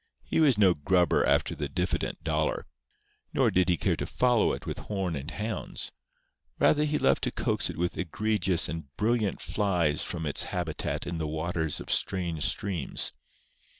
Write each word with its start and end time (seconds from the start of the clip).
He 0.23 0.39
was 0.39 0.57
no 0.57 0.73
grubber 0.73 1.23
after 1.23 1.53
the 1.53 1.69
diffident 1.69 2.23
dollar. 2.23 2.65
Nor 3.35 3.51
did 3.51 3.69
he 3.69 3.77
care 3.77 3.95
to 3.97 4.07
follow 4.07 4.51
it 4.51 4.65
with 4.65 4.79
horn 4.89 5.15
and 5.15 5.29
hounds. 5.29 5.91
Rather 6.57 6.85
he 6.85 6.97
loved 6.97 7.21
to 7.25 7.31
coax 7.31 7.69
it 7.69 7.77
with 7.77 7.95
egregious 7.99 8.67
and 8.67 8.85
brilliant 8.97 9.43
flies 9.43 10.01
from 10.01 10.25
its 10.25 10.41
habitat 10.45 11.05
in 11.05 11.19
the 11.19 11.27
waters 11.27 11.79
of 11.79 11.91
strange 11.91 12.47
streams. 12.47 13.13